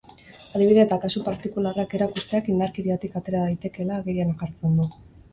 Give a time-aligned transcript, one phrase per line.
[0.59, 4.89] Adibide eta kasu partikularrak erakusteak indarkeriatik atera daitekeela agerian jartzen du.